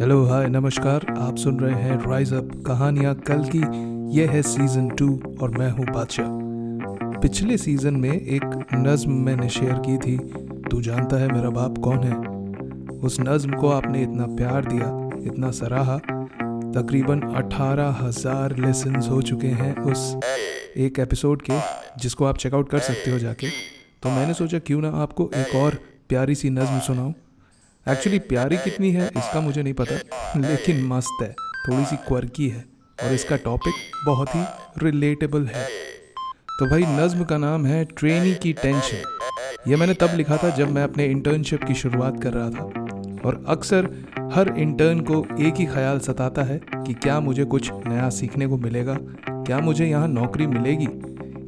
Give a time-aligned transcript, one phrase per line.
[0.00, 3.58] Hello hi नमस्कार। आप सुन रहे हैं राइज अप कहानियाँ। कल की
[4.18, 5.08] यह है सीज़न टू
[5.42, 6.28] और मैं हूँ बादशाह।
[7.20, 10.16] पिछले सीज़न में एक नज्म मैंने शेयर की थी।
[10.70, 12.16] तू जानता है मेरा बाप कौन है?
[12.98, 15.98] उस नज्म को आपने इतना प्यार दिया, इतना सराहा।
[16.72, 20.16] तकरीबन अठारह हज़ार लेसन हो चुके हैं उस
[20.76, 21.60] एक एपिसोड के,
[22.00, 23.50] जिसको आप चेकआउट कर सकते हो जाके।
[24.02, 25.78] तो मैंने सोचा क्यों ना आपको एक और
[26.08, 27.12] प्यारी सी नज्म सुनाऊं।
[27.90, 29.94] एक्चुअली प्यारी कितनी है, इसका मुझे नहीं पता,
[30.36, 32.64] लेकिन मस्त है थोड़ी सी क्वर्की है,
[33.04, 33.74] और इसका टॉपिक
[34.06, 34.42] बहुत ही
[34.82, 35.66] रिलेटेबल है।
[36.50, 39.02] तो भाई, नज्म का नाम है ट्रेनी की टेंशन।
[39.68, 42.64] ये मैंने तब लिखा था जब मैं अपने इंटर्नशिप की शुरुआत कर रहा था।
[43.24, 43.88] और अक्सर
[44.34, 48.56] हर इंटर्न को एक ही ख्याल सताता है कि क्या मुझे कुछ नया सीखने को
[48.56, 48.96] मिलेगा,
[49.30, 50.88] क्या मुझे यहाँ नौकरी मिलेगी,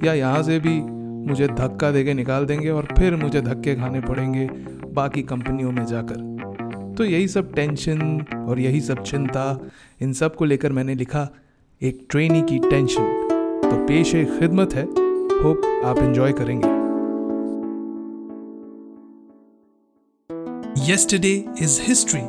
[0.06, 0.80] या यहाँ से भी
[1.28, 4.48] मुझे धक्का दे के निकाल देंगे और फिर मुझे धक्के खाने पड़ेंगे
[4.90, 6.29] बाकी कंपनियों में जाकर।
[7.00, 8.00] तो यही सब टेंशन
[8.48, 9.44] और यही सब चिंता
[10.02, 11.22] इन सबको लेकर मैंने लिखा
[11.80, 13.04] एक ट्रेनी की टेंशन
[13.62, 14.82] तो पेश खिदमत है
[15.42, 16.78] होप आप एंजॉय करेंगे
[20.88, 22.22] Yesterday is history.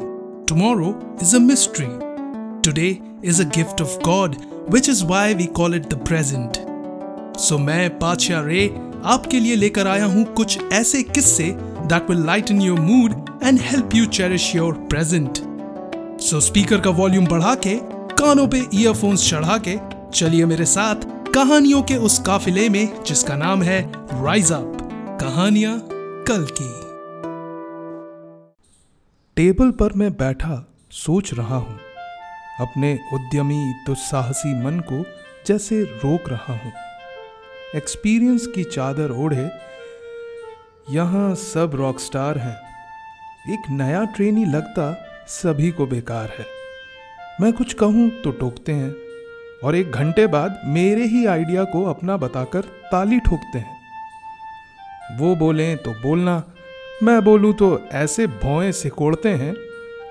[0.45, 0.91] Tomorrow
[1.25, 1.89] is a mystery.
[2.61, 4.37] Today is a gift of God,
[4.75, 6.61] which is why we call it the present.
[7.39, 8.63] So मैं पाचा रे
[9.15, 11.49] आपके लिए लेकर आया हूँ कुछ ऐसे किस्से
[11.89, 15.37] that will lighten your mood and help you cherish your present
[16.21, 17.75] so speaker का वॉल्यूम बढ़ा के
[18.15, 19.77] कानों पे ईयरफोन्स चढ़ा के
[20.13, 20.95] चलिए मेरे साथ
[21.33, 23.81] कहानियों के उस काफिले में, जिसका नाम है
[24.23, 24.77] राइज अप
[25.21, 25.79] कहानियाँ
[26.27, 26.69] कल की।
[29.35, 31.79] टेबल पर मैं बैठा सोच रहा हूँ।
[32.59, 35.05] अपने उद्यमी दुस्साहसी मन को
[35.47, 36.71] जैसे रोक रहा हूँ।
[37.75, 39.49] एक्सपीरियंस की चादर ओढ़े,
[40.89, 42.70] यहाँ सब रॉकस्टार हैं।
[43.45, 44.83] एक नया ट्रेनी लगता
[45.27, 46.45] सभी को बेकार है।
[47.41, 48.91] मैं कुछ कहूँ तो टोकते हैं
[49.63, 55.77] और एक घंटे बाद मेरे ही आइडिया को अपना बताकर ताली ठोकते हैं। वो बोलें
[55.77, 56.43] तो बोलना,
[57.03, 59.53] मैं बोलूँ तो ऐसे भौएँ सिकोड़ते हैं,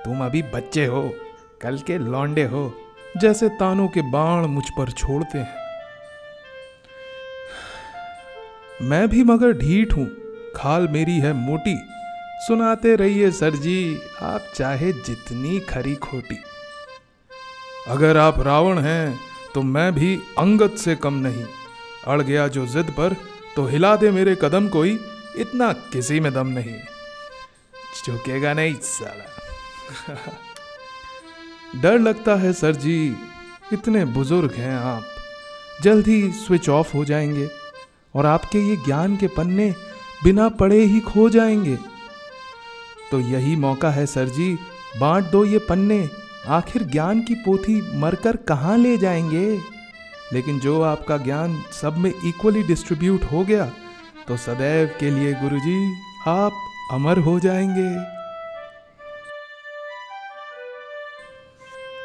[0.04, 1.02] तुम अभी बच्चे हो,
[1.60, 2.72] कल के लौंडे हो,
[3.16, 5.54] जैसे तानों के बाण मुझ पर छोड़ते हैं।
[8.82, 10.06] मैं भी मगर ढीठ हूँ,
[10.56, 11.76] खाल मेरी है मोटी
[12.40, 16.38] सुनाते रहिए सर जी, आप चाहे जितनी खरी खोटी।
[17.88, 19.20] अगर आप रावण हैं
[19.54, 21.44] तो मैं भी अंगत से कम नहीं।
[22.06, 23.16] अड़ गया जो जिद पर
[23.56, 25.00] तो हिला दे मेरे कदम कोई,
[25.36, 26.76] इतना किसी में दम नहीं।
[28.06, 29.28] झुकेगा नहीं, साला।
[31.80, 33.16] डर लगता है सर जी,
[33.72, 35.04] इतने बुज़ुर्ग हैं आप।
[35.82, 37.48] जल्द ही स्विच ऑफ़ हो जाएँगे,
[38.14, 39.74] और आपके ये ज्ञान के पन्ने
[40.24, 41.99] बिना पढ़े ही खो जाएँगे।
[43.10, 44.52] तो यही मौका है, सर जी।
[44.98, 46.08] बांट दो ये पन्ने।
[46.48, 49.58] आखिर ज्ञान की पोथी मरकर कहाँ ले जाएँगे?
[50.32, 53.70] लेकिन जो आपका ज्ञान सब में इक्वली डिस्ट्रीब्यूट हो गया
[54.28, 55.94] तो सदैव के लिए गुरुजी,
[56.26, 56.52] आप
[56.92, 57.90] अमर हो जाएँगे।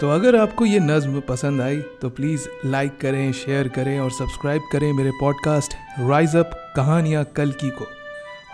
[0.02, 4.62] तो अगर आपको ये नज्म पसंद आई तो प्लीज़ लाइक करें शेयर करें और सब्सक्राइब
[4.72, 7.86] करें मेरे पॉडकास्ट राइज अप कहानियाँ कल की को।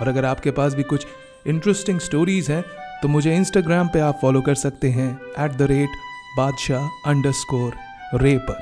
[0.01, 1.07] और अगर आपके पास भी कुछ
[1.47, 2.63] इंटरेस्टिंग स्टोरीज हैं
[3.02, 5.09] तो मुझे इंस्टाग्राम पे आप फॉलो कर सकते हैं
[5.46, 5.97] at the rate
[6.38, 7.09] Badshah
[7.41, 7.74] underscore
[8.22, 8.59] ray पर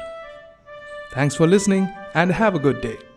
[1.17, 3.08] thanks for listening and have a good day